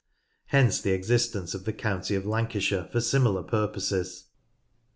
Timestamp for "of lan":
2.15-2.47